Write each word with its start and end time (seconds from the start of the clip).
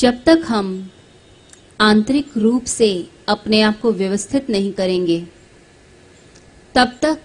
जब 0.00 0.24
तक 0.24 0.42
हम 0.46 0.90
आंतरिक 1.80 2.26
रूप 2.36 2.64
से 2.64 3.06
अपने 3.28 3.60
आप 3.60 3.80
को 3.80 3.92
व्यवस्थित 3.92 4.50
नहीं 4.50 4.72
करेंगे, 4.72 5.26
तब 6.74 6.92
तक 7.02 7.18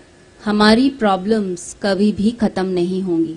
हमारी 0.46 0.90
प्रॉब्लम्स 0.90 1.78
कभी 1.84 2.12
भी 2.12 2.32
खत्म 2.32 2.66
नहीं 2.66 3.02
होंगी। 3.02 3.36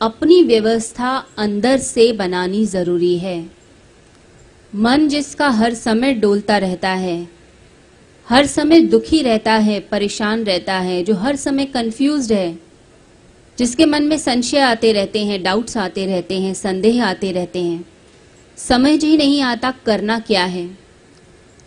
अपनी 0.00 0.42
व्यवस्था 0.42 1.26
अंदर 1.38 1.78
से 1.78 2.12
बनानी 2.12 2.66
ज़रूरी 2.66 3.18
है। 3.18 3.50
मन 4.74 5.08
जिसका 5.08 5.48
हर 5.48 5.74
समय 5.74 6.14
डोलता 6.14 6.58
रहता 6.58 6.90
है, 6.90 7.28
हर 8.28 8.46
समय 8.46 8.80
दुखी 8.80 9.22
रहता 9.22 9.52
है, 9.52 9.80
परेशान 9.80 10.44
रहता 10.44 10.74
है, 10.74 11.02
जो 11.02 11.14
हर 11.14 11.36
समय 11.36 11.64
कंफ्यूज्ड 11.64 12.32
है, 12.32 12.58
जिसके 13.58 13.84
मन 13.84 14.02
में 14.02 14.18
संशय 14.18 14.58
आते 14.58 14.92
रहते 14.92 15.24
हैं 15.24 15.42
डाउट्स 15.42 15.76
आते 15.76 16.06
रहते 16.06 16.40
हैं, 16.40 16.54
संदेह 16.54 17.06
आते 17.06 17.32
रहते 17.32 17.62
हैं 17.62 17.93
समझ 18.56 19.04
ही 19.04 19.16
नहीं 19.16 19.42
आता 19.42 19.70
करना 19.70 20.18
क्या 20.18 20.44
है? 20.44 20.78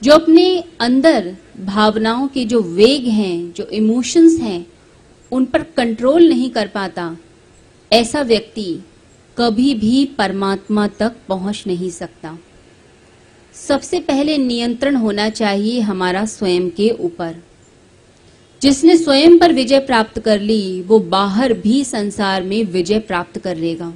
जो 0.03 0.11
अपने 0.11 0.63
अंदर 0.79 1.35
भावनाओं 1.59 2.27
के 2.27 2.45
जो 2.45 2.61
वेग 2.61 3.07
हैं, 3.07 3.53
जो 3.53 3.65
इमोशंस 3.65 4.39
हैं, 4.39 4.67
उन 5.31 5.45
पर 5.45 5.63
कंट्रोल 5.63 6.29
नहीं 6.29 6.49
कर 6.49 6.67
पाता, 6.67 7.17
ऐसा 7.93 8.21
व्यक्ति 8.21 8.79
कभी 9.37 9.73
भी 9.73 10.05
परमात्मा 10.05 10.87
तक 10.87 11.15
पहुँच 11.27 11.63
नहीं 11.67 11.89
सकता। 11.89 12.37
सबसे 13.53 13.99
पहले 13.99 14.37
नियंत्रण 14.37 14.95
होना 14.95 15.29
चाहिए 15.29 15.79
हमारा 15.79 16.25
स्वयं 16.25 16.69
के 16.69 16.89
ऊपर। 16.89 17.35
जिसने 18.61 18.97
स्वयं 18.97 19.39
पर 19.39 19.53
विजय 19.53 19.79
प्राप्त 19.79 20.19
कर 20.19 20.41
ली, 20.41 20.81
वो 20.81 20.99
बाहर 20.99 21.53
भी 21.53 21.83
संसार 21.83 22.43
में 22.43 22.63
विजय 22.63 22.99
प्राप्त 22.99 23.39
कर 23.39 23.57
लेगा। 23.57 23.93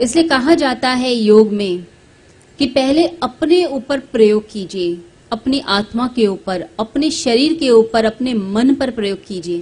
इसलिए 0.00 0.28
कहा 0.28 0.54
जाता 0.54 0.88
है 0.88 1.12
योग 1.12 1.52
में 1.52 1.86
कि 2.58 2.66
पहले 2.66 3.06
अपने 3.22 3.64
ऊपर 3.64 4.00
प्रयोग 4.00 4.50
कीजिए, 4.50 4.98
अपनी 5.32 5.60
आत्मा 5.60 6.06
के 6.08 6.26
ऊपर, 6.26 6.64
अपने 6.80 7.10
शरीर 7.10 7.54
के 7.54 7.70
ऊपर, 7.70 8.04
अपने 8.04 8.34
मन 8.34 8.74
पर 8.74 8.90
प्रयोग 8.90 9.24
कीजिए। 9.26 9.60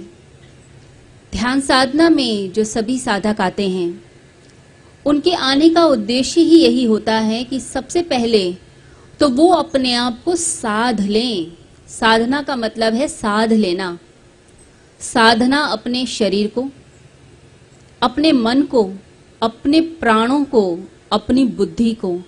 ध्यान 1.31 1.61
साधना 1.61 2.09
में 2.09 2.51
जो 2.51 2.63
सभी 2.63 2.97
साधक 2.99 3.41
आते 3.41 3.69
हैं, 3.69 4.03
उनके 5.05 5.33
आने 5.33 5.69
का 5.69 5.85
उद्देश्य 5.85 6.41
ही 6.41 6.59
यही 6.59 6.83
होता 6.85 7.17
है 7.19 7.43
कि 7.43 7.59
सबसे 7.59 8.01
पहले 8.01 8.53
तो 9.19 9.29
वो 9.29 9.49
अपने 9.49 9.93
आप 9.93 10.21
को 10.25 10.35
साध 10.35 11.01
लें। 11.01 11.51
साधना 11.87 12.41
का 12.41 12.55
मतलब 12.55 12.93
है 12.93 13.07
साध 13.07 13.53
लेना। 13.53 13.97
साधना 14.99 15.59
अपने 15.65 16.05
शरीर 16.05 16.47
को, 16.47 16.69
अपने 18.01 18.31
मन 18.31 18.61
को 18.61 18.83
अपने 19.41 19.81
प्राणों 19.81 20.43
को, 20.43 20.79
अपनी 21.11 21.45
बुद्धि 21.45 21.93
को। 21.93 22.19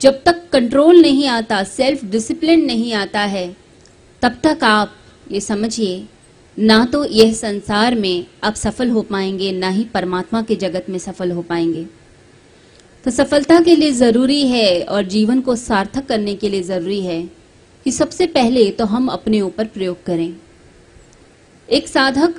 जब 0.00 0.22
तक 0.24 0.48
कंट्रोल 0.50 1.00
नहीं 1.00 1.26
आता 1.28 1.62
सेल्फ 1.64 2.04
डिसिप्लिन 2.04 2.64
नहीं 2.64 2.92
आता 2.92 3.20
है, 3.20 3.56
तब 4.22 4.38
तक 4.44 4.64
आप 4.64 4.94
ये 5.32 5.40
समझिए, 5.40 6.04
ना 6.58 6.84
तो 6.84 7.04
यह 7.04 7.32
संसार 7.32 7.94
में 7.94 8.26
आप 8.44 8.54
सफल 8.54 8.90
हो 8.90 9.02
पाएँगे, 9.02 9.52
ना 9.52 9.68
ही 9.68 9.84
परमात्मा 9.84 10.42
के 10.42 10.56
जगत 10.56 10.86
में 10.90 10.98
सफल 10.98 11.30
हो 11.30 11.42
पाएँगे। 11.42 11.86
तो 13.04 13.10
सफलता 13.10 13.60
के 13.60 13.76
लिए 13.76 13.92
ज़रूरी 13.92 14.46
है 14.46 14.82
और 14.82 15.02
जीवन 15.02 15.40
को 15.40 15.56
सार्थक 15.56 16.06
करने 16.06 16.34
के 16.34 16.48
लिए 16.48 16.62
ज़रूरी 16.62 17.00
है 17.00 17.22
कि 17.86 17.92
सबसे 17.92 18.26
पहले 18.26 18.70
तो 18.70 18.84
हम 18.84 19.08
अपने 19.08 19.40
ऊपर 19.40 19.64
प्रयोग 19.64 20.04
करें। 20.04 20.34
एक 21.68 21.88
साधक 21.88 22.34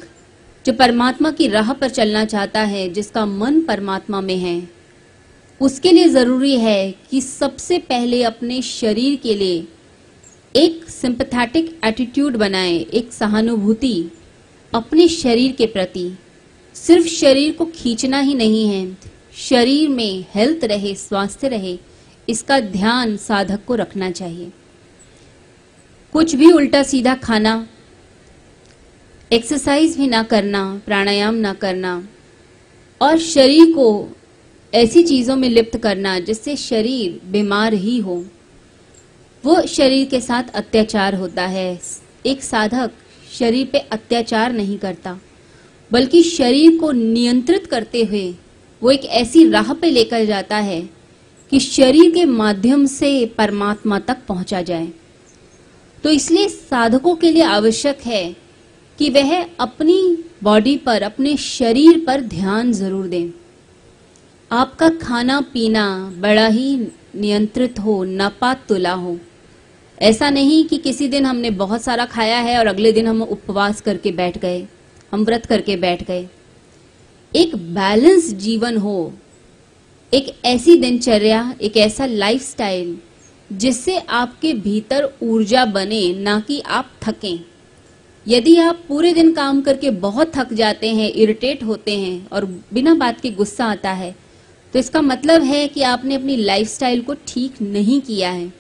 जो 0.66 0.74
परमात्मा 0.74 1.32
की 1.32 1.48
राह 1.48 1.74
पर 1.74 1.90
चलना 1.90 2.26
चाहता 2.26 2.62
है, 2.62 2.90
जिसका 2.90 3.26
मन 3.26 3.62
परमात्मा 3.62 4.22
में 4.22 4.38
है। 4.38 4.70
उसके 5.62 5.92
लिए 5.92 6.08
ज़रूरी 6.08 6.58
है 6.58 6.92
कि 6.92 7.22
सबसे 7.22 7.78
पहले 7.78 8.24
अपने 8.24 8.62
शरीर 8.62 9.16
के 9.16 9.36
लिए 9.36 9.68
एक 10.56 10.90
सिंपथेटिक 10.90 11.80
एटीट्यूड 11.86 12.36
बनाए, 12.36 12.76
एक 12.76 13.14
सहानुभूति 13.14 14.12
अपने 14.74 15.08
शरीर 15.08 15.52
के 15.52 15.66
प्रति। 15.66 16.12
सिर्फ़ 16.74 17.08
शरीर 17.08 17.54
को 17.54 17.66
खींचना 17.66 18.20
ही 18.20 18.34
नहीं 18.34 18.68
है, 18.68 18.98
शरीर 19.38 19.90
में 19.90 20.26
हेल्थ 20.36 20.64
रहे, 20.64 20.96
स्वास्थ्य 20.96 21.48
रहे, 21.48 21.78
इसका 22.30 22.60
ध्यान 22.60 23.18
साधक 23.18 23.66
को 23.66 23.76
रखना 23.76 24.12
चाहिए। 24.12 24.52
कुछ 26.14 26.36
भी 26.36 26.52
उल्टा 26.52 26.84
सीधा 26.84 27.16
खाना 27.16 27.68
एक्सरसाइज 29.32 29.98
भी 29.98 30.08
ना 30.08 30.22
करना, 30.24 30.82
प्राणायाम 30.86 31.36
ना 31.36 31.54
करना, 31.54 31.92
और 33.02 33.18
शरीर 33.18 33.72
को 33.74 34.16
ऐसी 34.74 35.04
चीज़ों 35.04 35.36
में 35.36 35.48
लिप्त 35.50 35.78
करना 35.78 36.18
जिससे 36.20 36.56
शरीर 36.56 37.20
बीमार 37.32 37.74
ही 37.74 37.98
हो। 38.00 38.16
वो 39.44 39.62
शरीर 39.68 40.08
के 40.08 40.22
साथ 40.22 40.50
अत्याचार 40.56 41.16
होता 41.16 41.46
है। 41.48 41.80
एक 42.26 42.44
साधक 42.44 42.92
शरीर 43.32 43.70
पे 43.74 43.80
अत्याचार 43.80 44.54
नहीं 44.54 44.78
करता, 44.78 45.18
बल्कि 45.92 46.24
शरीर 46.24 46.78
को 46.78 46.92
नियंत्रित 46.92 47.66
करते 47.66 48.04
हुए 48.04 48.36
वो 48.82 48.92
एक 48.92 49.06
ऐसी 49.06 49.48
राह 49.50 49.74
पे 49.74 49.90
लेकर 49.90 50.26
जाता 50.26 50.58
है 50.58 50.82
कि 51.52 51.60
शरीर 51.60 52.12
के 52.12 52.26
माध्यम 52.26 52.86
से 52.88 53.26
परमात्मा 53.38 54.00
तक 54.00 54.18
पहुँचा 54.28 54.62
जाए। 54.62 54.92
तो 56.04 56.10
इसलिए 56.10 56.48
साधकों 56.50 57.16
के 57.16 57.32
लिए 57.32 57.44
आवश्यक 57.44 58.02
है 58.06 58.49
कि 59.00 59.10
वह 59.10 59.46
अपनी 59.60 60.18
बॉडी 60.44 60.76
पर, 60.78 61.02
अपने 61.02 61.36
शरीर 61.38 62.04
पर 62.08 62.22
ध्यान 62.22 62.72
ज़रूर 62.74 63.08
दें। 63.08 63.30
आपका 64.52 64.90
खाना 65.02 65.40
पीना 65.54 65.86
बड़ा 66.18 66.48
ही 66.48 66.76
नियंत्रित 67.16 67.80
हो 67.80 68.04
नपा 68.04 68.54
तुला 68.70 68.94
हो। 68.94 69.18
ऐसा 70.02 70.30
नहीं 70.30 70.64
कि 70.66 70.78
किसी 70.78 71.08
दिन 71.08 71.26
हमने 71.26 71.50
बहुत 71.52 71.82
सारा 71.82 72.06
खाया 72.06 72.40
है 72.40 72.58
और 72.60 72.68
अगले 72.68 72.92
दिन 72.92 73.08
हम 73.08 73.22
उपवास 73.22 73.82
करके 73.82 74.12
बैठ 74.12 74.38
गए, 74.38 74.66
हम 75.12 75.24
व्रत 75.26 75.46
करके 75.46 75.76
बैठ 75.76 76.04
गए। 76.04 76.28
एक 77.34 77.56
बैलेंस 77.56 78.34
जीवन 78.36 78.78
हो, 78.78 79.14
एक 80.14 80.34
ऐसी 80.46 80.76
दिनचर्या, 80.78 81.54
एक 81.62 81.78
ऐसा 81.78 82.06
लाइफस्टाइल 82.06 82.98
जिससे 83.50 83.98
आपके 83.98 84.54
भीतर 84.56 85.10
ऊर्जा 85.24 85.66
बने, 85.66 86.14
ना 86.14 86.40
कि 86.40 86.60
आप 86.60 86.92
थकें। 87.04 87.40
यदि 88.30 88.56
आप 88.58 88.84
पूरे 88.88 89.14
दिन 89.14 89.32
काम 89.34 89.62
करके 89.62 89.92
बहुत 90.00 90.32
थक 90.36 90.54
जाते 90.54 90.90
हैं 90.96 91.10
इरिटेट 91.12 91.64
होते 91.64 91.98
हैं 91.98 92.28
और 92.28 92.46
बिना 92.74 92.94
बात 92.96 93.20
के 93.22 93.32
गुस्सा 93.32 93.66
आता 93.66 93.92
है 93.92 94.16
तो 94.74 94.80
इसका 94.80 95.02
मतलब 95.02 95.44
है 95.44 95.68
कि 95.68 95.82
आपने 95.84 96.16
अपनी 96.16 96.36
लाइफस्टाइल 96.38 97.02
को 97.02 97.14
ठीक 97.28 97.62
नहीं 97.62 98.00
किया 98.02 98.30
है। 98.32 98.52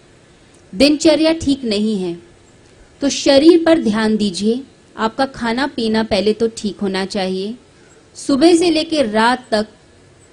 दिनचर्या 0.73 1.33
ठीक 1.33 1.63
नहीं 1.65 1.95
है। 1.97 2.17
तो 3.01 3.09
शरीर 3.09 3.63
पर 3.65 3.81
ध्यान 3.81 4.15
दीजिए। 4.17 4.61
आपका 4.95 5.25
खाना 5.27 5.67
पीना 5.67 6.03
पहले 6.03 6.33
तो 6.33 6.47
ठीक 6.57 6.79
होना 6.79 7.05
चाहिए। 7.07 7.53
सुबह 8.15 8.55
से 8.55 8.69
लेकर 8.69 9.09
रात 9.09 9.45
तक 9.51 9.67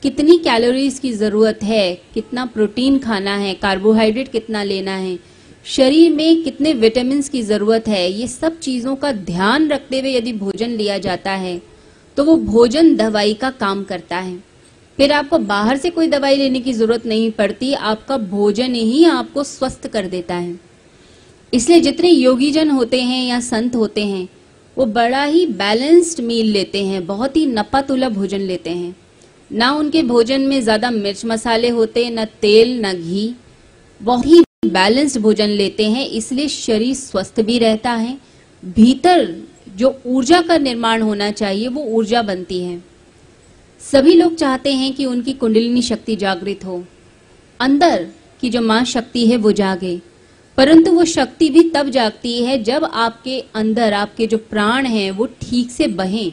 कितनी 0.03 0.39
कैलोरीज 0.39 0.99
की 0.99 1.13
ज़रूरत 1.13 1.63
है, 1.63 1.95
कितना 2.15 2.45
प्रोटीन 2.47 2.99
खाना 2.99 3.37
है 3.37 3.55
कार्बोहाइड्रेट 3.55 4.33
कितना 4.33 4.63
लेना 4.63 4.97
है 4.97 5.19
शरीर 5.67 6.13
में 6.13 6.43
कितने 6.43 6.73
विटामिन 6.75 7.23
की 7.23 7.43
ज़रूरत 7.43 7.89
है, 7.89 8.11
ये 8.11 8.27
सब 8.29 8.59
चीज़ों 8.61 8.95
का 8.97 9.11
ध्यान 9.13 9.69
रखते 9.69 10.01
हुए 10.01 10.13
यदि 10.13 10.33
भोजन 10.35 10.71
लिया 10.73 10.99
जाता 10.99 11.31
है 11.33 11.61
तो 12.17 12.25
वो 12.25 12.37
भोजन 12.37 12.95
दवाई 12.97 13.35
का 13.35 13.51
काम 13.53 13.83
करता 13.85 14.17
है। 14.19 14.37
फिर 14.99 15.13
आपको 15.13 15.39
बाहर 15.41 15.77
से 15.77 15.91
कोई 15.91 16.07
दवाई 16.09 16.37
लेने 16.37 16.61
की 16.61 16.73
ज़रूरत 16.73 17.07
नहीं 17.07 17.31
पड़ती, 17.33 17.73
आपका 17.75 18.17
भोजन 18.19 18.75
ही 18.75 19.05
आपको 19.07 19.45
स्वस्थ 19.45 19.87
कर 19.89 20.07
देता 20.07 20.35
है। 20.35 20.59
इसलिए 21.53 21.81
जितने 21.81 22.11
योगी 22.11 22.51
जन 22.51 22.71
होते 22.71 23.01
हैं 23.03 23.23
या 23.25 23.41
संत 23.43 23.75
होते 23.77 24.05
हैं, 24.05 24.29
वो 24.77 24.87
बड़ा 24.87 25.25
ही 25.25 25.47
बैलेंस्ड 25.49 26.21
मील 26.23 26.53
लेते 26.53 26.85
हैं, 26.85 27.05
बहुत 27.07 27.37
ही 27.37 27.47
नपा 27.49 27.81
तुला 27.83 28.09
भोजन 28.11 28.41
लेते 28.43 28.71
हैं। 28.71 28.95
ना 29.51 29.71
उनके 29.75 30.03
भोजन 30.05 30.41
में 30.43 30.61
ज़्यादा 30.63 30.91
मिर्च 30.93 31.25
मसाले 31.27 31.69
होते, 31.71 32.09
ना 32.11 32.25
तेल, 32.25 32.81
ना 32.81 32.93
घी, 32.95 33.35
बहुत 34.01 34.27
ही 34.27 34.43
बैलेंस्ड 34.69 35.21
भोजन 35.21 35.49
लेते 35.49 35.91
हैं, 35.91 36.09
इसलिए 36.09 36.49
शरीर 36.49 36.95
स्वस्थ 36.95 37.41
भी 37.41 37.59
रहता 37.59 37.91
है। 37.91 38.19
भीतर 38.65 39.43
जो 39.77 40.01
ऊर्जा 40.07 40.41
का 40.41 40.59
निर्माण 40.59 41.03
होना 41.03 41.31
चाहिए, 41.31 41.69
वो 41.69 41.83
ऊर्जा 41.83 42.23
बनती 42.23 42.63
है। 42.63 42.85
सभी 43.81 44.15
लोग 44.15 44.35
चाहते 44.35 44.73
हैं 44.73 44.93
कि 44.93 45.07
उनकी 45.07 45.33
कुंडलिनी 45.33 45.83
शक्ति 45.83 46.17
जागृत 46.17 46.65
हो। 46.65 46.85
अंदर 47.61 48.09
की 48.41 48.51
जो 48.51 48.61
माँ 48.61 48.85
शक्ति 48.85 49.27
है, 49.27 49.37
वो 49.37 49.53
जागे। 49.53 50.01
परंतु 50.57 50.93
वो 50.93 51.05
शक्ति 51.05 51.51
भी 51.51 51.71
तब 51.71 51.89
जागती 51.89 52.43
है 52.43 52.63
जब 52.63 52.85
आपके 52.85 53.45
अंदर 53.55 53.93
आपके 53.93 54.27
जो 54.27 54.39
प्राण 54.39 54.87
हैं, 54.87 55.11
वो 55.11 55.27
ठीक 55.27 55.71
से 55.71 55.87
बहें। 55.87 56.33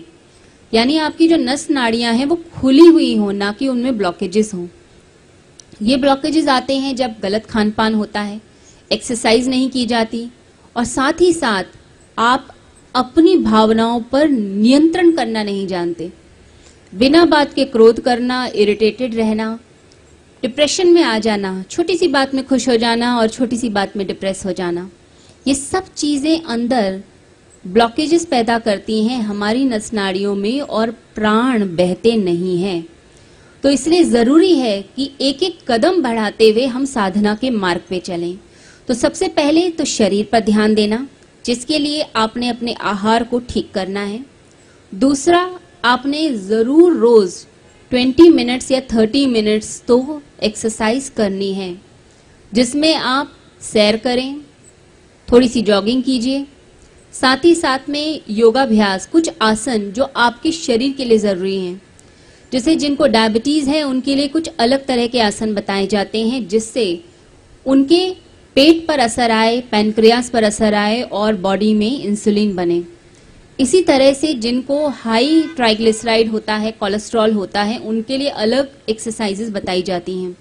यानी 0.73 0.97
आपकी 0.97 1.27
जो 1.27 1.37
नस 1.37 1.69
नाड़ियाँ 1.69 2.13
हैं, 2.13 2.25
वो 2.25 2.35
खुली 2.35 2.85
हुई 2.85 3.15
हो, 3.15 3.31
ना 3.31 3.51
कि 3.51 3.67
उनमें 3.67 3.97
ब्लॉकेजेस 3.97 4.53
हों। 4.53 4.67
ये 5.81 5.95
ब्लॉकेजेस 5.97 6.47
आते 6.47 6.77
हैं 6.77 6.95
जब 6.95 7.15
गलत 7.21 7.45
खान 7.45 7.71
पान 7.71 7.93
होता 7.93 8.21
है 8.21 8.39
एक्सरसाइज 8.91 9.47
नहीं 9.49 9.69
की 9.69 9.85
जाती, 9.85 10.29
और 10.75 10.83
साथ 10.85 11.21
ही 11.21 11.31
साथ 11.33 11.63
आप 12.17 12.47
अपनी 12.95 13.35
भावनाओं 13.37 14.01
पर 14.11 14.27
नियंत्रण 14.29 15.11
करना 15.11 15.43
नहीं 15.43 15.65
जानते। 15.67 16.11
बिना 16.93 17.23
बात 17.25 17.53
के 17.53 17.65
क्रोध 17.65 17.99
करना 17.99 18.45
इरिटेटेड 18.47 19.15
रहना 19.15 19.57
डिप्रेशन 20.43 20.91
में 20.93 21.01
आ 21.03 21.17
जाना, 21.19 21.63
छोटी 21.69 21.97
सी 21.97 22.07
बात 22.07 22.33
में 22.35 22.45
खुश 22.45 22.67
हो 22.69 22.75
जाना 22.77 23.17
और 23.17 23.27
छोटी 23.29 23.57
सी 23.57 23.69
बात 23.69 23.97
में 23.97 24.05
डिप्रेस 24.07 24.45
हो 24.45 24.51
जाना, 24.51 24.89
ये 25.47 25.55
सब 25.55 25.93
चीज़ें 25.95 26.43
अंदर 26.43 27.01
ब्लॉकेजेस 27.65 28.25
पैदा 28.25 28.57
करती 28.59 29.03
हैं 29.05 29.21
हमारी 29.23 29.65
नस 29.65 29.93
नाड़ियों 29.93 30.35
में 30.35 30.59
और 30.61 30.91
प्राण 31.15 31.67
बहते 31.75 32.15
नहीं 32.17 32.57
हैं। 32.63 32.83
तो 33.63 33.69
इसलिए 33.69 34.03
ज़रूरी 34.03 34.55
है 34.55 34.81
कि 34.95 35.09
एक 35.21 35.43
एक 35.43 35.59
कदम 35.67 36.01
बढ़ाते 36.01 36.49
हुए 36.49 36.65
हम 36.65 36.85
साधना 36.85 37.35
के 37.35 37.49
मार्ग 37.49 37.81
पे 37.89 37.99
चलें। 37.99 38.37
तो 38.87 38.93
सबसे 38.93 39.27
पहले 39.29 39.69
तो 39.69 39.85
शरीर 39.85 40.27
पर 40.31 40.39
ध्यान 40.39 40.73
देना, 40.75 41.07
जिसके 41.45 41.77
लिए 41.79 42.01
आपने 42.15 42.49
अपने 42.49 42.73
आहार 42.73 43.23
को 43.23 43.39
ठीक 43.49 43.71
करना 43.73 43.99
है। 44.01 44.23
दूसरा, 44.91 45.49
आपने 45.85 46.29
ज़रूर 46.29 46.97
रोज 46.97 47.35
20 47.91 48.29
मिनट्स 48.31 48.71
या 48.71 48.79
30 48.89 49.25
मिनट्स 49.27 49.81
तो 49.87 50.21
एक्सरसाइज 50.43 51.09
करनी 51.09 51.53
है, 51.53 51.73
जिसमें 52.51 52.93
आप 52.95 53.31
सैर 53.61 53.97
करें 53.97 54.41
थोड़ी 55.27 55.47
सी 55.47 55.61
जॉगिंग 55.61 56.03
कीजिए। 56.03 56.45
साथ 57.13 57.45
ही 57.45 57.55
साथ 57.55 57.89
में 57.89 58.21
योगाभ्यास, 58.29 59.05
कुछ 59.07 59.29
आसन 59.41 59.91
जो 59.91 60.03
आपके 60.03 60.51
शरीर 60.51 60.93
के 60.93 61.05
लिए 61.05 61.17
ज़रूरी 61.17 61.57
हैं। 61.57 61.81
जैसे 62.53 62.75
जिनको 62.75 63.07
डायबिटीज़ 63.07 63.69
है, 63.69 63.83
उनके 63.83 64.15
लिए 64.15 64.27
कुछ 64.27 64.49
अलग 64.59 64.85
तरह 64.85 65.07
के 65.07 65.19
आसन 65.19 65.53
बताए 65.53 65.87
जाते 65.87 66.19
हैं, 66.21 66.47
जिससे 66.47 67.03
उनके 67.65 68.09
पेट 68.55 68.85
पर 68.87 68.99
असर 68.99 69.31
आए, 69.31 69.59
पैनक्रियास 69.61 70.29
पर 70.29 70.43
असर 70.43 70.73
आए 70.73 71.01
और 71.01 71.35
बॉडी 71.35 71.73
में 71.73 72.03
इंसुलिन 72.03 72.55
बने। 72.55 72.81
इसी 73.59 73.81
तरह 73.81 74.13
से 74.13 74.33
जिनको 74.33 74.87
हाई 74.87 75.41
ट्राइग्लिसराइड 75.55 76.29
होता 76.29 76.55
है, 76.55 76.71
कोलेस्ट्रॉल 76.71 77.31
होता 77.31 77.63
है, 77.63 77.77
उनके 77.77 78.17
लिए 78.17 78.29
अलग 78.29 78.69
एक्सरसाइजेस 78.89 79.49
बताई 79.49 79.81
जाती 79.81 80.23
हैं। 80.23 80.35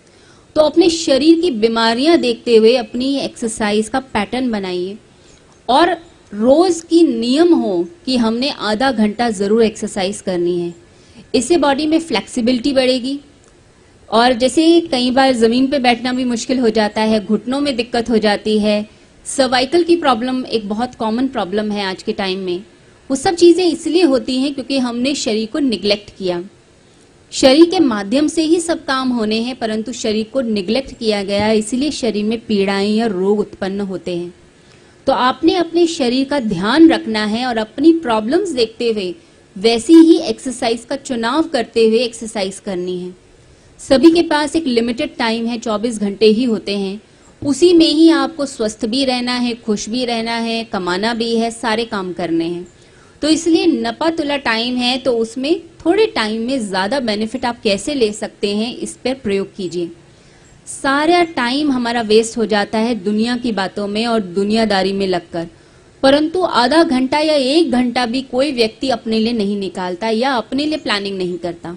तो 0.57 0.61
अपने 0.61 0.89
शरीर 0.91 1.41
की 1.41 1.51
बीमारियाँ 1.51 2.17
देखते 2.19 2.57
हुए 2.57 2.77
अपनी 2.77 3.17
एक्सरसाइज 3.19 3.89
का 3.89 4.01
पैटर्न 4.01 4.51
बनाइए। 4.51 4.99
और 5.69 5.91
रोज 6.35 6.81
की 6.81 7.03
नियम 7.03 7.55
हो 7.55 7.89
कि 8.07 8.17
हमने 8.17 8.51
आधा 8.51 8.93
घंटा 8.93 9.31
ज़रूर 9.31 9.63
एक्सरसाइज 9.63 10.21
करनी 10.21 10.61
है। 10.61 10.75
इससे 11.35 11.57
बॉडी 11.57 11.87
में 11.87 11.99
फ्लेक्सिबिलिटी 12.01 12.73
बढ़ेगी। 12.73 13.19
और 14.09 14.33
जैसे 14.33 14.81
कई 14.91 15.11
बार 15.11 15.33
ज़मीन 15.35 15.67
पे 15.67 15.79
बैठना 15.79 16.13
भी 16.13 16.25
मुश्किल 16.25 16.59
हो 16.59 16.69
जाता 16.71 17.01
है, 17.03 17.25
घुटनों 17.25 17.61
में 17.61 17.75
दिक्कत 17.77 18.11
हो 18.11 18.19
जाती 18.19 18.59
है 18.59 18.87
सर्वाइकल 19.27 19.83
की 19.83 19.97
प्रॉब्लम 19.97 20.45
एक 20.47 20.69
बहुत 20.69 20.95
कॉमन 20.95 21.29
प्रॉब्लम 21.29 21.71
है 21.73 21.85
आज 21.85 22.03
के 22.03 22.13
टाइम 22.13 22.39
में। 22.39 22.63
वो 23.11 23.17
सब 23.17 23.35
चीज़ें 23.35 23.65
इसलिए 23.65 24.03
होती 24.05 24.37
हैं 24.39 24.53
क्योंकि 24.55 24.79
हमने 24.79 25.15
शरीर 25.15 25.49
को 25.53 25.59
निग्लेक्ट 25.61 26.11
किया। 26.19 26.43
शरीर 27.33 27.71
के 27.71 27.79
माध्यम 27.81 28.27
से 28.29 28.43
ही 28.43 28.61
सब 28.61 28.85
काम 28.85 29.09
होने 29.11 29.41
हैं, 29.41 29.57
परंतु 29.57 29.93
शरीर 29.93 30.27
को 30.33 30.41
निग्लेक्ट 30.41 30.93
किया 30.99 31.23
गया 31.23 31.51
इसलिए 31.53 31.91
शरीर 31.93 32.25
में 32.25 32.39
पीड़ाएँ 32.47 32.91
या 32.91 33.07
रोग 33.09 33.39
उत्पन्न 33.41 33.81
होते 33.83 34.17
हैं। 34.17 34.33
तो 35.07 35.13
आपने 35.13 35.55
अपने 35.55 35.87
शरीर 35.89 36.29
का 36.29 36.41
ध्यान 36.41 36.89
रखना 36.91 37.25
है 37.27 37.47
और 37.47 37.57
अपनी 37.59 37.93
प्रॉब्लम्स 38.01 38.51
देखते 38.51 38.91
हुए 38.91 39.15
वैसी 39.57 39.95
ही 39.95 40.17
एक्सरसाइज 40.19 40.85
का 40.85 40.97
चुनाव 40.97 41.43
करते 41.49 41.87
हुए 41.87 41.99
एक्सरसाइज 41.99 42.59
करनी 42.59 42.99
है। 43.01 43.11
सभी 43.81 44.11
के 44.11 44.23
पास 44.23 44.55
एक 44.57 44.67
लिमिटेड 44.67 45.17
टाइम 45.17 45.47
है 45.47 45.59
24 45.61 45.99
घंटे 45.99 46.27
ही 46.27 46.45
होते 46.45 46.77
हैं। 46.79 47.01
उसी 47.43 47.73
में 47.75 47.87
ही 47.87 48.09
आपको 48.11 48.47
स्वस्थ 48.47 48.87
भी 48.87 49.05
रहना 49.05 49.33
है, 49.33 49.55
खुश 49.57 49.89
भी 49.89 50.05
रहना 50.05 50.37
है, 50.37 50.63
कमाना 50.65 51.15
भी 51.15 51.35
है, 51.37 51.51
सारे 51.51 51.85
काम 51.85 52.13
करने 52.13 52.45
हैं। 52.45 52.67
तो 53.23 53.29
इसलिए 53.29 53.67
नपा 53.67 54.11
तुला 54.11 54.37
टाइम 54.37 54.77
है 54.77 54.97
तो 54.99 55.13
उसमें 55.13 55.61
थोड़े 55.85 56.07
टाइम 56.07 56.43
में 56.43 56.59
ज़्यादा 56.59 57.01
बेनिफिट 57.01 57.45
आप 57.45 57.61
कैसे 57.63 57.95
ले 57.95 58.13
सकते 58.13 58.57
हैं, 58.57 58.77
इस 58.77 58.97
पर 58.97 59.15
प्रयोग 59.15 59.55
कीजिए। 59.57 59.91
सारा 60.67 61.23
टाइम 61.37 61.71
हमारा 61.73 62.03
वेस्ट 62.03 62.37
हो 62.39 62.47
जाता 62.47 62.79
है 62.79 62.95
दुनिया 62.95 63.37
की 63.37 63.53
बातों 63.53 63.87
में 63.89 64.07
और 64.07 64.21
दुनियादारी 64.21 64.93
में 64.93 65.07
लगकर। 65.07 65.47
परंतु 66.03 66.43
आधा 66.43 66.83
घंटा 66.85 67.19
या 67.21 67.35
एक 67.35 67.71
घंटा 67.73 68.05
भी 68.07 68.21
कोई 68.25 68.53
व्यक्ति 68.53 68.89
अपने 68.91 69.19
लिए 69.19 69.33
नहीं 69.33 69.59
निकालता 69.59 70.09
या 70.11 70.33
अपने 70.35 70.67
लिए 70.67 70.79
प्लानिंग 70.79 71.17
नहीं 71.19 71.37
करता। 71.39 71.77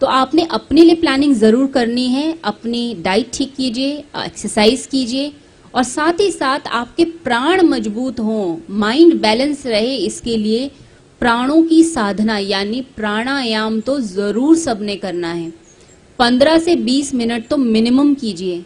तो 0.00 0.06
आपने 0.08 0.46
अपने 0.52 0.82
लिए 0.82 0.94
प्लानिंग 0.96 1.34
ज़रूर 1.34 1.66
करनी 1.72 2.06
है, 2.08 2.38
अपनी 2.44 2.94
डाइट 3.02 3.30
ठीक 3.34 3.54
कीजिए 3.56 3.92
एक्सरसाइज 4.18 4.86
कीजिए, 4.86 5.32
और 5.74 5.82
साथ 5.84 6.20
ही 6.20 6.30
साथ 6.30 6.66
आपके 6.72 7.04
प्राण 7.24 7.62
मज़बूत 7.64 8.20
हो 8.20 8.60
माइंड 8.72 9.14
बैलेंस 9.20 9.66
रहे 9.66 9.94
इसके 9.98 10.36
लिए 10.36 10.70
प्राणों 11.20 11.62
की 11.62 11.82
साधना, 11.84 12.38
यानी 12.38 12.80
प्राणायाम 12.96 13.80
तो 13.80 13.98
ज़रूर 14.00 14.56
सबने 14.56 14.96
करना 14.96 15.32
है। 15.32 15.52
पंद्रह 16.18 16.58
से 16.58 16.76
बीस 16.78 17.14
मिनट 17.14 17.48
तो 17.48 17.56
मिनिमम 17.58 18.12
कीजिए, 18.14 18.64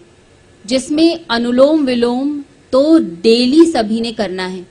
जिसमें 0.65 1.25
अनुलोम 1.31 1.85
विलोम 1.85 2.39
तो 2.73 2.99
डेली 2.99 3.65
सभी 3.67 4.01
ने 4.01 4.13
करना 4.13 4.47
है। 4.47 4.67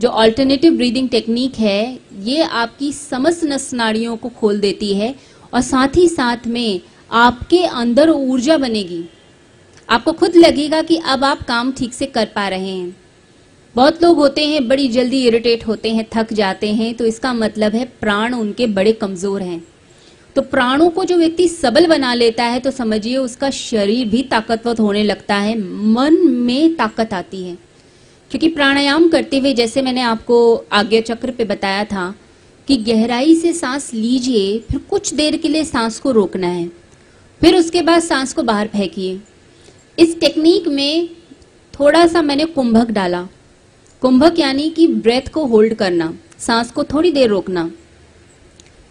जो 0.00 0.08
अल्टरनेटिव 0.10 0.76
ब्रीदिंग 0.76 1.08
टेक्निक 1.08 1.54
है, 1.56 1.98
ये 2.20 2.42
आपकी 2.42 2.92
समस्त 2.92 3.44
नस 3.44 3.72
नाड़ियों 3.74 4.16
को 4.16 4.28
खोल 4.30 4.60
देती 4.60 4.92
है 4.94 5.14
और 5.52 5.60
साथ 5.62 5.96
ही 5.96 6.08
साथ 6.08 6.46
में 6.46 6.80
आपके 7.10 7.64
अंदर 7.64 8.10
ऊर्जा 8.10 8.56
बनेगी। 8.58 9.04
आपको 9.88 10.12
खुद 10.12 10.36
लगेगा 10.36 10.82
कि 10.82 10.96
अब 11.06 11.24
आप 11.24 11.42
काम 11.42 11.72
ठीक 11.72 11.94
से 11.94 12.06
कर 12.08 12.28
पा 12.34 12.48
रहे 12.48 12.68
हैं। 12.68 12.96
बहुत 13.74 14.02
लोग 14.02 14.16
होते 14.16 14.46
हैं, 14.46 14.66
बड़ी 14.68 14.88
जल्दी 14.88 15.24
इरिटेट 15.26 15.66
होते 15.66 15.90
हैं, 15.90 16.06
थक 16.14 16.32
जाते 16.32 16.72
हैं 16.72 16.94
तो 16.94 17.06
इसका 17.06 17.32
मतलब 17.34 17.74
है 17.74 17.84
प्राण 18.00 18.34
उनके 18.34 18.66
बड़े 18.68 18.92
कमज़ोर 18.94 19.42
हैं। 19.42 19.62
तो 20.36 20.42
प्राणों 20.42 20.88
को 20.90 21.04
जो 21.04 21.16
व्यक्ति 21.16 21.48
सबल 21.48 21.86
बना 21.86 22.12
लेता 22.14 22.44
है 22.44 22.60
तो 22.60 22.70
समझिए 22.70 23.16
उसका 23.18 23.50
शरीर 23.50 24.08
भी 24.08 24.22
ताकतवर 24.24 24.78
होने 24.78 25.02
लगता 25.04 25.34
है, 25.36 25.58
मन 25.58 26.16
में 26.28 26.74
ताकत 26.76 27.14
आती 27.14 27.42
है। 27.44 27.56
क्योंकि 28.32 28.48
प्राणायाम 28.48 29.08
करते 29.08 29.38
हुए 29.38 29.54
जैसे 29.54 29.82
मैंने 29.82 30.00
आपको 30.00 30.64
आज्ञा 30.72 31.00
चक्र 31.00 31.30
पे 31.30 31.44
बताया 31.44 31.84
था 31.84 32.14
कि 32.68 32.76
गहराई 32.76 33.34
से 33.34 33.52
सांस 33.52 33.94
लीजिए, 33.94 34.58
फिर 34.58 34.80
कुछ 34.80 35.14
देर 35.14 35.36
के 35.36 35.48
लिए 35.48 35.64
सांस 35.64 35.98
को 36.00 36.10
रोकना 36.10 36.46
है। 36.46 36.70
फिर 37.40 37.56
उसके 37.56 37.82
बाद 37.82 38.02
सांस 38.02 38.32
को 38.32 38.42
बाहर 38.42 38.66
फेंकिए। 38.66 39.20
इस 39.98 40.20
टेक्निक 40.20 40.68
में 40.68 41.08
थोड़ा 41.80 42.06
सा 42.06 42.22
मैंने 42.22 42.44
कुंभक 42.44 42.90
डाला। 42.90 43.28
कुंभक 44.00 44.38
यानी 44.38 44.70
कि 44.70 44.86
ब्रेथ 44.86 45.28
को 45.28 45.46
होल्ड 45.46 45.74
करना, 45.74 46.18
सांस 46.38 46.70
को 46.70 46.84
थोड़ी 46.84 47.12
देर 47.12 47.28
रोकना। 47.28 47.70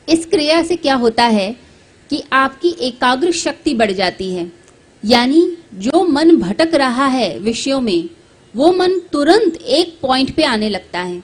इस 0.10 0.26
क्रिया 0.26 0.64
से 0.64 0.76
क्या 0.76 0.96
होता 0.96 1.24
है 1.24 1.56
कि 2.10 2.24
आपकी 2.34 2.76
एकाग्र 2.80 3.32
शक्ति 3.32 3.74
बढ़ 3.74 3.92
जाती 3.92 4.34
है। 4.34 4.52
यानी 5.06 5.58
जो 5.74 6.04
मन 6.04 6.36
भटक 6.36 6.76
रहा 6.76 7.06
है 7.06 7.40
विषयों 7.40 7.82
में 7.82 8.10
वो 8.56 8.72
मन 8.72 9.00
तुरंत 9.00 9.56
एक 9.56 9.98
पॉइंट 10.02 10.36
पे 10.36 10.44
आने 10.44 10.70
लगता 10.70 11.00
है। 11.00 11.24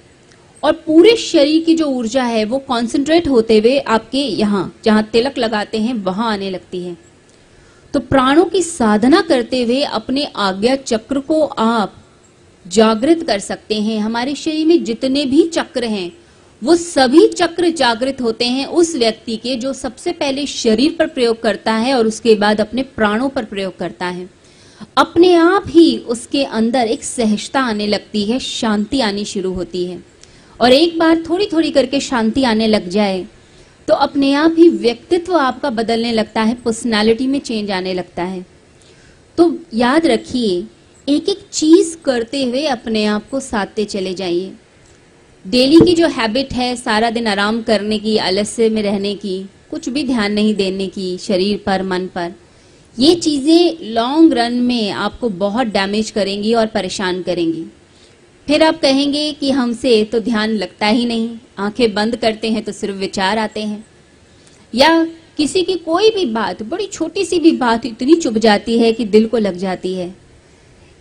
और 0.64 0.74
पूरे 0.74 1.16
शरीर 1.16 1.64
की 1.64 1.76
जो 1.76 1.86
ऊर्जा 1.86 2.24
है, 2.24 2.46
वो 2.46 2.60
कॉन्सेंट्रेट 2.60 3.28
होते 3.28 3.60
हुए 3.60 3.80
आपके 3.80 4.18
यहाँ, 4.18 4.76
जहाँ 4.84 5.04
तिलक 5.04 5.38
लगाते 5.38 5.78
हैं, 5.78 5.94
वहाँ 5.94 6.32
आने 6.32 6.50
लगती 6.50 6.84
है। 6.84 6.98
तो 7.94 8.00
प्राणों 8.00 8.46
की 8.46 8.62
साधना 8.62 9.22
करते 9.22 9.64
हुए 9.64 9.82
अपने 9.82 10.26
आज्ञा 10.36 10.76
चक्र 10.76 11.20
को 11.20 11.44
आप 11.46 11.94
जागृत 12.68 13.24
कर 13.24 13.40
सकते 13.40 13.82
हैं। 13.82 14.00
हमारे 14.00 14.36
शरीर 14.36 14.68
में 14.68 14.84
जितने 14.84 15.26
भी 15.26 15.44
चक्र 15.44 15.84
हैं, 15.84 16.12
वो 16.64 16.76
सभी 16.76 17.28
चक्र 17.28 17.70
जागृत 17.70 18.22
होते 18.22 18.46
हैं 18.46 18.66
उस 18.66 18.96
व्यक्ति 18.96 19.38
के 19.38 19.56
जो 19.56 19.74
सबसे 19.74 20.12
पहले 20.12 20.46
शरीर 20.46 20.96
पर 21.00 21.08
प्रयोग 21.08 21.42
करता 21.42 21.74
है 21.74 21.94
और 21.94 22.08
उसके 22.08 22.36
बाद 22.36 22.62
अपने 22.62 22.84
प्राणों 22.84 23.30
पर 23.30 23.46
प्रयोग 23.46 23.78
करता 23.78 24.06
है। 24.06 24.37
अपने 24.98 25.34
आप 25.34 25.64
ही 25.68 25.98
उसके 26.08 26.44
अंदर 26.44 26.88
एक 26.88 27.04
सहजता 27.04 27.62
आने 27.62 27.88
लगती 27.88 28.24
है, 28.26 28.40
शांति 28.40 29.00
आनी 29.02 29.26
शुरू 29.26 29.54
होती 29.54 29.86
है। 29.86 30.04
और 30.60 30.74
एक 30.74 30.98
बार 31.00 31.24
थोड़ी 31.30 31.46
थोड़ी 31.46 31.72
करके 31.72 32.00
शांति 32.00 32.44
आने 32.44 32.68
लग 32.68 32.88
जाए 32.90 33.26
तो 33.88 33.94
अपने 33.96 34.32
आप 34.34 34.56
ही 34.58 34.70
व्यक्तित्व 34.70 35.36
आपका 35.36 35.70
बदलने 35.70 36.12
लगता 36.12 36.42
है 36.42 36.54
पर्सनालिटी 36.56 37.28
में 37.28 37.40
चेंज 37.40 37.72
आने 37.72 37.94
लगता 37.94 38.24
है। 38.24 38.46
तो 39.38 39.60
याद 39.74 40.06
रखिए 40.06 40.64
एक 41.08 41.30
एक 41.30 41.46
चीज़ 41.52 41.96
करते 41.98 42.44
हुए 42.44 42.66
अपने 42.68 43.06
आप 43.06 43.30
को 43.30 43.40
साधते 43.40 43.86
चले 43.86 44.14
जाइए। 44.14 44.52
डेली 45.46 45.80
की 45.80 45.94
जो 45.94 46.08
हैबिट 46.08 46.54
है, 46.54 46.76
सारा 46.76 47.10
दिन 47.10 47.28
आराम 47.28 47.62
करने 47.62 48.00
की, 48.00 48.18
आलस्य 48.18 48.70
में 48.70 48.82
रहने 48.84 49.14
की, 49.16 49.40
कुछ 49.72 49.90
भी 49.90 50.04
ध्यान 50.04 50.34
नहीं 50.34 50.54
देने 50.56 50.88
की, 50.88 51.18
शरीर 51.18 51.62
पर, 51.66 51.84
मन 51.84 52.08
पर 52.08 52.34
ये 53.00 53.16
चीज़ें 53.16 53.92
लॉन्ग 53.94 54.34
रन 54.34 54.54
में 54.54 54.92
आपको 54.92 55.30
बहुत 55.30 55.68
डैमेज 55.68 56.10
करेंगी 56.12 56.54
और 56.54 56.68
परेशान 56.68 57.22
करेंगी। 57.22 57.64
फिर 58.48 58.64
आप 58.64 58.80
कहेंगे 58.80 59.32
कि 59.32 59.52
हमसे 59.52 60.04
तो 60.04 60.20
ध्यान 60.20 60.50
लगता 60.50 60.88
ही 60.88 61.06
नहीं, 61.06 61.30
आँखें 61.58 61.94
बंद 61.94 62.16
करते 62.16 62.52
हैं 62.52 62.64
तो 62.64 62.72
सिर्फ़ 62.72 62.96
विचार 62.96 63.38
आते 63.38 63.62
हैं। 63.62 63.86
या 64.74 65.04
किसी 65.38 65.62
की 65.64 65.76
कोई 65.76 66.10
भी 66.10 66.26
बात, 66.26 66.64
बड़ी 66.64 66.88
छोटी 66.88 67.26
सी 67.26 67.40
भी 67.40 67.52
बात 67.52 67.86
इतनी 67.86 68.16
चुभ 68.16 68.38
जाती 68.38 68.78
है 68.80 68.92
कि 68.94 69.06
दिल 69.06 69.28
को 69.28 69.38
लग 69.38 69.58
जाती 69.58 69.94
है। 69.94 70.14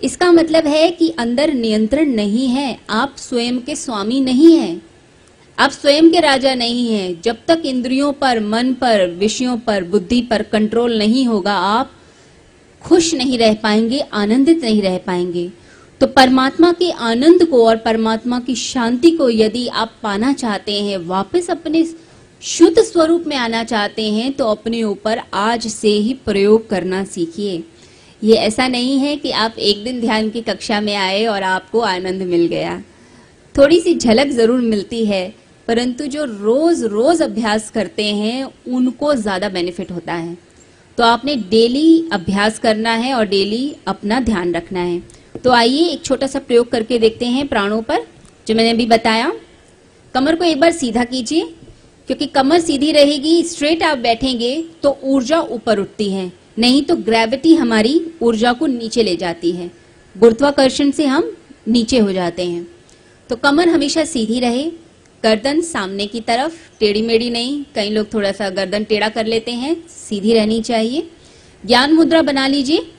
इसका 0.02 0.30
मतलब 0.32 0.66
है 0.66 0.90
कि 0.90 1.08
अंदर 1.18 1.52
नियंत्रण 1.52 2.08
नहीं 2.08 2.48
है, 2.48 2.78
आप 2.90 3.14
स्वयं 3.18 3.58
के 3.58 3.76
स्वामी 3.76 4.20
नहीं 4.20 4.56
हैं। 4.56 4.82
आप 5.58 5.70
स्वयं 5.70 6.10
के 6.10 6.20
राजा 6.20 6.54
नहीं 6.54 6.88
हैं। 6.88 7.20
जब 7.22 7.36
तक 7.48 7.62
इंद्रियों 7.64 8.12
पर, 8.12 8.40
मन 8.40 8.72
पर, 8.72 9.06
विषयों 9.10 9.56
पर, 9.58 9.84
बुद्धि 9.84 10.20
पर 10.22 10.42
कंट्रोल 10.42 10.96
नहीं 10.98 11.24
होगा, 11.26 11.52
आप 11.52 11.90
खुश 12.82 13.12
नहीं 13.14 13.38
रह 13.38 13.54
पाएँगे, 13.54 14.00
आनंदित 14.00 14.60
नहीं 14.62 14.82
रह 14.82 14.98
पाएँगे। 14.98 15.50
तो 16.00 16.06
परमात्मा 16.06 16.72
के 16.72 16.90
आनंद 16.90 17.44
को 17.44 17.66
और 17.66 17.76
परमात्मा 17.76 18.40
की 18.40 18.54
शांति 18.54 19.10
को 19.10 19.28
यदि 19.30 19.66
आप 19.68 19.92
पाना 20.02 20.32
चाहते 20.32 20.72
हैं, 20.72 20.98
वापस 20.98 21.50
अपने 21.50 21.84
शुद्ध 22.42 22.78
स्वरूप 22.78 23.24
में 23.26 23.36
आना 23.36 23.62
चाहते 23.64 24.02
हैं 24.10 24.32
तो 24.32 24.46
अपने 24.46 24.82
ऊपर 24.82 25.20
आज 25.34 25.66
से 25.66 25.88
ही 25.88 26.12
प्रयोग 26.24 26.68
करना 26.70 27.02
सीखिए। 27.04 27.62
ये 28.22 28.34
ऐसा 28.36 28.66
नहीं 28.68 28.98
है 28.98 29.16
कि 29.16 29.30
आप 29.30 29.58
एक 29.58 29.82
दिन 29.84 30.00
ध्यान 30.00 30.28
की 30.30 30.40
कक्षा 30.40 30.80
में 30.80 30.94
आए 30.94 31.24
और 31.26 31.42
आपको 31.42 31.80
आनंद 31.80 32.22
मिल 32.22 32.46
गया। 32.46 32.78
थोड़ी 33.54 33.80
सी 33.80 33.94
झलक 33.94 34.28
ज़रूर 34.28 34.60
मिलती 34.60 35.04
है। 35.06 35.45
परंतु 35.66 36.06
जो 36.06 36.24
रोज 36.24 36.82
रोज 36.84 37.22
अभ्यास 37.22 37.70
करते 37.70 38.04
हैं, 38.04 38.48
उनको 38.68 39.14
ज़्यादा 39.16 39.48
बेनिफिट 39.48 39.90
होता 39.90 40.12
है। 40.14 40.36
तो 40.98 41.04
आपने 41.04 41.34
डेली 41.50 42.08
अभ्यास 42.12 42.58
करना 42.58 42.90
है 42.92 43.12
और 43.14 43.26
डेली 43.26 43.74
अपना 43.86 44.20
ध्यान 44.20 44.54
रखना 44.54 44.80
है। 44.80 45.02
तो 45.44 45.50
आइए 45.52 45.88
एक 45.88 46.04
छोटा 46.04 46.26
सा 46.26 46.38
प्रयोग 46.38 46.70
करके 46.70 46.98
देखते 46.98 47.26
हैं 47.26 47.46
प्राणों 47.48 47.82
पर, 47.82 48.06
जो 48.46 48.54
मैंने 48.54 48.70
अभी 48.70 48.86
बताया। 48.86 49.32
कमर 50.14 50.36
को 50.36 50.44
एक 50.44 50.60
बार 50.60 50.70
सीधा 50.72 51.04
कीजिए, 51.04 51.44
क्योंकि 52.08 52.26
कमर 52.28 52.60
सीधी 52.60 52.92
रहेगी 52.92 53.42
स्ट्रेट 53.42 53.82
आप 53.82 53.98
बैठेंगे 53.98 54.54
तो 54.82 54.98
ऊर्जा 55.04 55.40
ऊपर 55.40 55.78
उठती 55.78 56.10
है। 56.10 56.30
नहीं 56.58 56.82
तो 56.82 56.96
ग्रेविटी 56.96 57.54
हमारी 57.54 58.00
ऊर्जा 58.22 58.52
को 58.52 58.66
नीचे 58.68 59.02
ले 59.02 59.16
जाती 59.16 59.50
है। 59.52 59.70
गुरुत्वाकर्षण 60.14 60.90
से 60.90 61.06
हम 61.06 61.30
नीचे 61.68 61.98
हो 61.98 62.12
जाते 62.12 62.44
हैं। 62.44 62.66
तो 63.30 63.36
कमर 63.36 63.68
हमेशा 63.68 64.04
सीधी 64.06 64.40
रहे 64.40 64.70
गर्दन 65.26 65.60
सामने 65.60 66.06
की 66.06 66.20
तरफ़, 66.20 66.78
टेढ़ी 66.80 67.02
मेढ़ी 67.02 67.30
नहीं, 67.30 67.64
कई 67.74 67.90
लोग 67.90 68.14
थोड़ा 68.14 68.32
सा 68.32 68.50
गर्दन 68.50 68.84
टेढ़ा 68.84 69.08
कर 69.08 69.26
लेते 69.26 69.52
हैं, 69.52 69.88
सीधी 69.88 70.34
रहनी 70.34 70.62
चाहिए। 70.62 71.10
ज्ञान 71.66 71.92
मुद्रा 71.92 72.22
बना 72.22 72.46
लीजिए। 72.46 72.92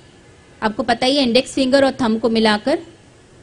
आपको 0.63 0.83
पता 0.83 1.05
ही 1.05 1.19
इंडेक्स 1.19 1.53
फिंगर 1.53 1.85
और 1.85 1.91
थम 1.91 2.17
को 2.17 2.29
मिलाकर 2.29 2.79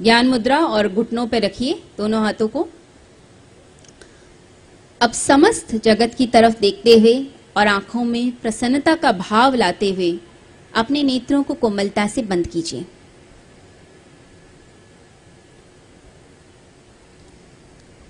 ज्ञान 0.03 0.29
मुद्रा 0.29 0.59
और 0.59 0.89
घुटनों 0.89 1.27
पर 1.27 1.43
रखिए 1.43 1.83
दोनों 1.99 2.23
हाथों 2.23 2.49
को। 2.49 2.69
अब 5.01 5.13
समस्त 5.13 5.75
जगत 5.75 6.15
की 6.15 6.27
तरफ़ 6.27 6.61
देखते 6.61 6.99
हुए 6.99 7.27
और 7.57 7.67
आँखों 7.67 8.05
में 8.05 8.33
प्रसन्नता 8.43 8.95
का 8.95 9.13
भाव 9.13 9.55
लाते 9.55 9.93
हुए 9.93 10.19
अपने 10.75 11.03
नेत्रों 11.03 11.43
को 11.43 11.55
कोमलता 11.55 12.07
से 12.07 12.23
बंद 12.23 12.47
कीजिए। 12.47 12.85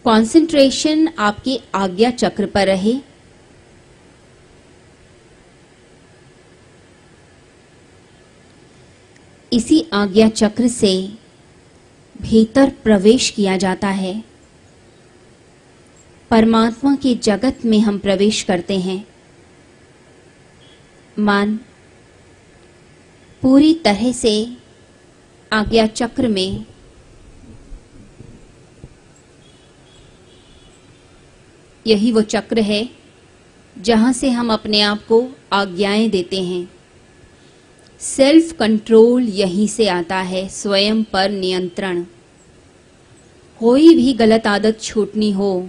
कंसंट्रेशन 0.06 1.08
आपके 1.18 1.60
आज्ञा 1.74 2.10
चक्र 2.10 2.46
पर 2.46 2.66
रहे। 2.66 2.94
इसी 9.52 9.86
आज्ञा 9.92 10.28
चक्र 10.28 10.68
से 10.68 11.12
भीतर 12.22 12.72
प्रवेश 12.84 13.30
किया 13.30 13.56
जाता 13.56 13.88
है। 13.88 14.24
परमात्मा 16.30 16.94
के 16.94 17.14
जगत 17.14 17.58
में 17.64 17.80
हम 17.80 17.98
प्रवेश 17.98 18.42
करते 18.42 18.78
हैं। 18.78 19.08
मन, 21.18 21.58
पूरी 23.42 23.74
तरह 23.74 24.12
से 24.12 24.56
आज्ञा 25.52 25.86
चक्र 25.86 26.28
में 26.28 26.64
यही 31.86 32.12
वो 32.12 32.22
चक्र 32.22 32.60
है, 32.60 32.88
जहाँ 33.76 34.12
से 34.12 34.30
हम 34.30 34.52
अपने 34.52 34.80
आप 34.82 35.04
को 35.06 35.26
आज्ञाएँ 35.52 36.08
देते 36.08 36.42
हैं। 36.42 36.68
सेल्फ 38.00 38.52
कंट्रोल 38.52 39.22
यहीं 39.22 39.66
से 39.68 39.88
आता 39.88 40.16
है, 40.22 40.46
स्वयं 40.48 41.02
पर 41.04 41.30
नियंत्रण। 41.30 42.04
कोई 43.60 43.94
भी 43.94 44.12
गलत 44.12 44.46
आदत 44.46 44.80
छूटनी 44.80 45.30
हो 45.32 45.68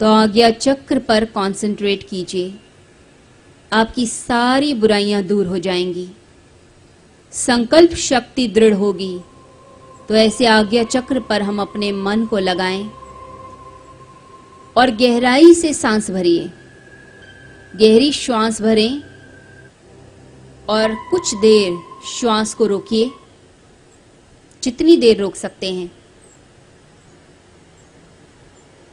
तो 0.00 0.06
आज्ञा 0.06 0.50
चक्र 0.50 0.98
पर 0.98 1.24
कंसंट्रेट 1.24 2.08
कीजिए। 2.08 2.54
आपकी 3.72 4.06
सारी 4.06 4.72
बुराइयाँ 4.74 5.22
दूर 5.22 5.46
हो 5.46 5.58
जाएँगी। 5.58 6.08
संकल्प 7.32 7.94
शक्ति 7.98 8.46
दृढ़ 8.48 8.74
होगी 8.74 9.18
तो 10.08 10.14
ऐसे 10.14 10.46
आज्ञा 10.46 10.82
चक्र 10.84 11.20
पर 11.20 11.42
हम 11.42 11.60
अपने 11.60 11.92
मन 11.92 12.24
को 12.26 12.38
लगाएँ। 12.38 12.82
और 14.76 14.90
गहराई 14.90 15.54
से 15.54 15.74
सांस 15.74 16.10
भरिए। 16.10 16.50
गहरी 17.76 18.12
श्वास 18.12 18.62
भरें 18.62 19.02
और 20.68 20.94
कुछ 21.10 21.34
देर 21.34 21.78
श्वास 22.06 22.54
को 22.54 22.66
रोकिए। 22.66 23.10
जितनी 24.62 24.96
देर 24.96 25.20
रोक 25.20 25.36
सकते 25.36 25.74
हैं। 25.74 25.92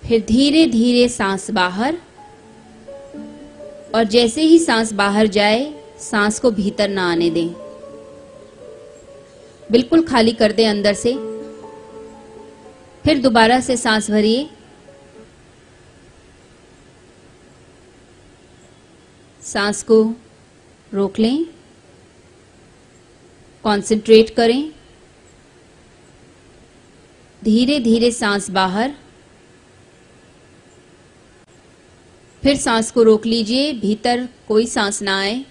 फिर 0.07 0.25
धीरे 0.25 0.65
धीरे 0.65 1.09
सांस 1.09 1.51
बाहर 1.51 1.97
और 3.95 4.03
जैसे 4.03 4.41
ही 4.41 4.59
सांस 4.59 4.93
बाहर 4.93 5.27
जाए, 5.27 5.83
सांस 5.99 6.39
को 6.39 6.51
भीतर 6.51 6.89
ना 6.89 7.11
आने 7.11 7.29
दें। 7.29 7.49
बिल्कुल 9.71 10.01
खाली 10.01 10.31
कर 10.31 10.51
दें 10.51 10.69
अंदर 10.69 10.93
से। 10.93 11.13
फिर 13.03 13.17
दोबारा 13.17 13.59
से 13.59 13.77
सांस 13.77 14.11
भरिए। 14.11 14.49
सांस 19.49 19.83
को 19.83 20.15
रोक 20.93 21.19
लें 21.19 21.45
कंसंट्रेट 23.63 24.29
करें। 24.35 24.71
धीरे 27.43 27.79
धीरे 27.79 28.11
सांस 28.11 28.49
बाहर। 28.49 28.93
फिर 32.41 32.57
सांस 32.57 32.91
को 32.91 33.03
रोक 33.03 33.25
लीजिए, 33.25 33.73
भीतर 33.73 34.29
कोई 34.47 34.65
सांस 34.65 35.01
ना 35.01 35.19
आए। 35.19 35.45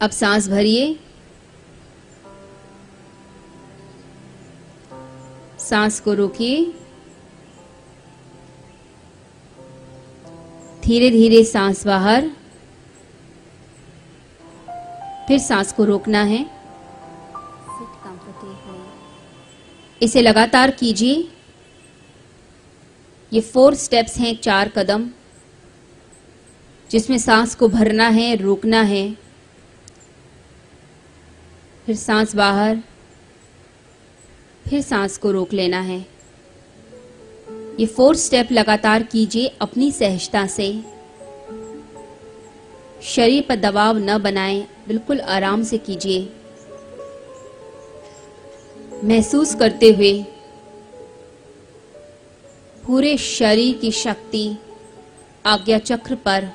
अब 0.00 0.10
सांस 0.10 0.48
भरिए। 0.48 0.98
सांस 5.58 6.00
को 6.00 6.14
रोकिए। 6.14 6.79
धीरे 10.90 11.10
धीरे 11.10 11.44
सांस 11.44 11.86
बाहर। 11.86 12.30
फिर 15.28 15.38
सांस 15.38 15.72
को 15.72 15.84
रोकना 15.84 16.22
है। 16.22 16.50
इसे 20.02 20.22
लगातार 20.22 20.70
कीजिए। 20.70 21.28
ये 23.32 23.40
फोर 23.40 23.74
स्टेप्स 23.74 24.16
हैं, 24.16 24.36
चार 24.36 24.68
कदम, 24.68 25.10
जिसमें 26.90 27.18
सांस 27.18 27.54
को 27.54 27.68
भरना 27.68 28.08
है, 28.08 28.36
रोकना 28.36 28.82
है। 28.82 29.16
फिर 31.86 31.96
सांस 31.96 32.36
बाहर, 32.36 32.76
फिर 34.70 34.82
सांस 34.82 35.18
को 35.18 35.32
रोक 35.32 35.52
लेना 35.52 35.80
है। 35.80 36.19
ये 37.80 37.86
फोर 37.86 38.16
स्टेप 38.16 38.48
लगातार 38.52 39.02
कीजिए 39.02 39.52
अपनी 39.60 39.92
सहजता 39.92 40.46
से। 40.46 40.82
शरीर 43.02 43.44
पर 43.48 43.56
दबाव 43.56 43.98
न 43.98 44.18
बनाएँ, 44.18 44.66
बिल्कुल 44.88 45.20
आराम 45.20 45.62
से 45.62 45.78
कीजिए। 45.78 46.28
महसूस 49.04 49.54
करते 49.54 49.90
हुए 49.90 50.12
पूरे 52.86 53.16
शरीर 53.18 53.78
की 53.78 53.90
शक्ति 53.92 54.56
आज्ञा 55.46 55.78
चक्र 55.78 56.14
पर। 56.14 56.50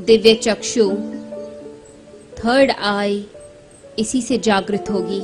दिव्य 0.00 0.34
चक्षु 0.34 0.90
थर्ड 2.44 2.70
आई 2.70 3.24
इसी 3.98 4.22
से 4.22 4.38
जागृत 4.38 4.90
होगी। 4.90 5.20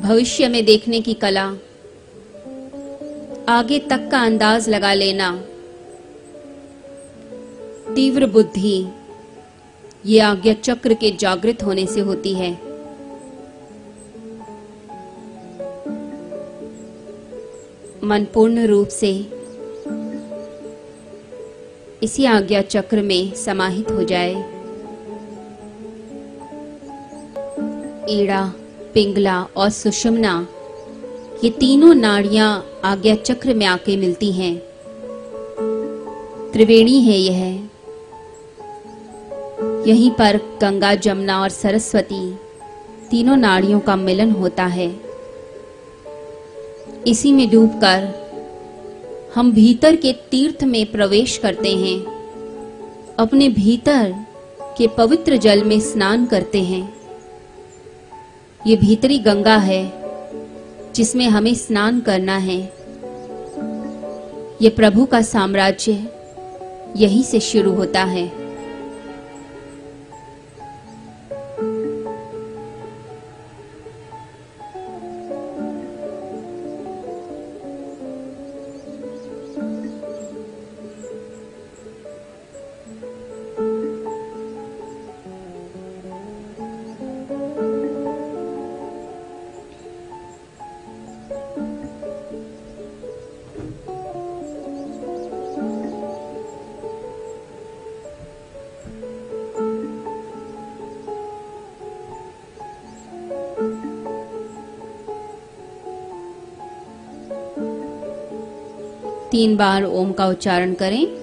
भविष्य 0.00 0.48
में 0.48 0.64
देखने 0.64 1.00
की 1.00 1.14
कला, 1.14 1.46
आगे 3.48 3.78
तक 3.78 4.08
का 4.10 4.22
अंदाज 4.22 4.68
लगा 4.68 4.94
लेना। 4.94 5.30
तीव्र 7.94 8.26
बुद्धि, 8.26 8.88
ये 10.06 10.20
आज्ञा 10.20 10.54
चक्र 10.54 10.94
के 10.94 11.10
जागृत 11.10 11.62
होने 11.62 11.86
से 11.86 12.00
होती 12.00 12.34
है। 12.34 12.69
मन 18.04 18.24
पूर्ण 18.34 18.66
रूप 18.66 18.88
से 18.88 19.26
इसी 22.02 22.24
आज्ञा 22.24 22.62
चक्र 22.62 23.02
में 23.02 23.34
समाहित 23.34 23.90
हो 23.90 24.02
जाए। 24.02 24.34
एड़ा 28.10 28.52
पिंगला 28.94 29.42
और 29.56 29.70
सुषमना, 29.70 30.48
ये 31.44 31.50
तीनों 31.50 31.94
नाड़ियाँ 31.94 32.80
आज्ञा 32.84 33.14
चक्र 33.14 33.54
में 33.54 33.66
आके 33.66 33.96
मिलती 33.96 34.32
हैं। 34.32 34.58
त्रिवेणी 36.52 37.00
है 37.00 37.18
यह। 37.18 37.68
यहीं 39.86 40.10
पर 40.10 40.40
गंगा, 40.60 40.94
जमुना 40.94 41.40
और 41.40 41.48
सरस्वती 41.48 42.34
तीनों 43.10 43.36
नाड़ियों 43.36 43.80
का 43.80 43.96
मिलन 43.96 44.30
होता 44.30 44.64
है। 44.64 45.09
इसी 47.06 47.32
में 47.32 47.50
डूबकर 47.50 48.20
हम 49.34 49.52
भीतर 49.52 49.96
के 49.96 50.12
तीर्थ 50.12 50.64
में 50.64 50.92
प्रवेश 50.92 51.38
करते 51.38 51.76
हैं। 51.76 52.00
अपने 53.18 53.48
भीतर 53.48 54.14
के 54.78 54.86
पवित्र 54.86 55.36
जल 55.36 55.64
में 55.64 55.80
स्नान 55.80 56.26
करते 56.26 56.62
हैं। 56.62 56.94
ये 58.66 58.76
भीतरी 58.76 59.18
गंगा 59.18 59.56
है, 59.56 59.92
जिसमें 60.94 61.26
हमें 61.26 61.54
स्नान 61.54 62.00
करना 62.00 62.36
है। 62.36 62.72
ये 64.62 64.68
प्रभु 64.68 65.04
का 65.04 65.22
साम्राज्य 65.22 66.08
यहीं 66.96 67.22
से 67.22 67.40
शुरू 67.40 67.74
होता 67.74 68.04
है। 68.04 68.39
तीन 109.30 109.56
बार 109.56 109.84
ओम 109.84 110.12
का 110.12 110.26
उच्चारण 110.26 110.74
करें। 110.74 111.19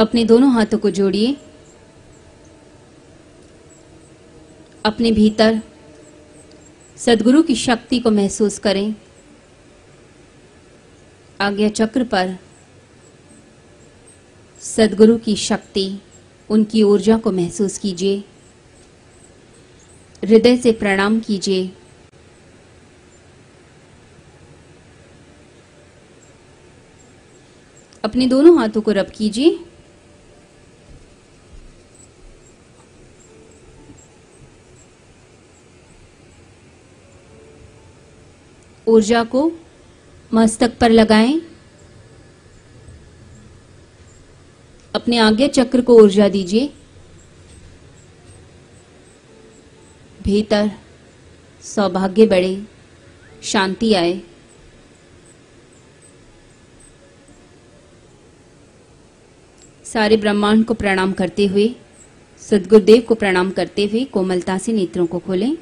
अपने 0.00 0.24
दोनों 0.24 0.52
हाथों 0.52 0.78
को 0.78 0.90
जोड़िए। 0.90 1.36
अपने 4.84 5.12
भीतर 5.12 5.62
सदगुरु 6.96 7.42
की 7.42 7.54
शक्ति 7.54 7.98
को 7.98 8.10
महसूस 8.10 8.58
करें। 8.58 8.94
आज्ञा 11.40 11.68
चक्र 11.68 12.04
पर 12.04 12.38
सदगुरु 14.60 15.18
की 15.18 15.36
शक्ति 15.36 15.98
उनकी 16.50 16.82
ऊर्जा 16.82 17.18
को 17.18 17.32
महसूस 17.32 17.78
कीजिए। 17.78 18.24
हृदय 20.24 20.56
से 20.56 20.72
प्रणाम 20.72 21.20
कीजिए। 21.20 21.70
अपने 28.04 28.26
दोनों 28.26 28.58
हाथों 28.58 28.80
को 28.80 28.92
रब 28.92 29.10
कीजिए। 29.10 29.66
ऊर्जा 38.90 39.24
को 39.24 39.50
मस्तक 40.34 40.78
पर 40.78 40.90
लगाएँ। 40.90 41.40
अपने 44.94 45.18
आज्ञा 45.18 45.48
चक्र 45.48 45.80
को 45.80 45.94
ऊर्जा 45.94 46.28
दीजिए। 46.28 46.72
भीतर 50.22 50.70
सौभाग्य 51.64 52.26
बढ़े, 52.26 52.62
शांति 53.42 53.92
आए। 53.94 54.20
सारे 59.84 60.16
ब्रह्मांड 60.16 60.64
को 60.64 60.74
प्रणाम 60.74 61.12
करते 61.12 61.46
हुए, 61.46 61.74
सदगुरुदेव 62.40 63.00
को 63.00 63.14
प्रणाम 63.14 63.50
करते 63.50 63.84
हुए 63.86 64.04
कोमलता 64.04 64.58
से 64.58 64.72
नेत्रों 64.72 65.06
को 65.06 65.18
खोलें। 65.18 65.56